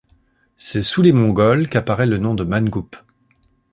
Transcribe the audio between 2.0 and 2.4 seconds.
le nom